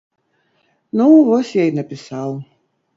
[1.01, 2.29] Ну, вось я і напісаў.